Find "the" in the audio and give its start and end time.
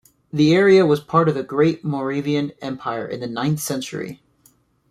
0.33-0.51, 1.35-1.43, 3.19-3.27